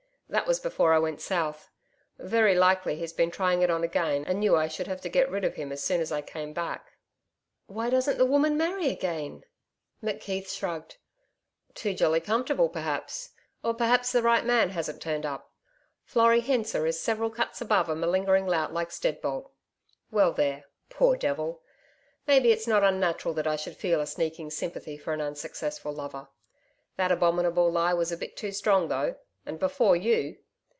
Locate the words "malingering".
17.95-18.47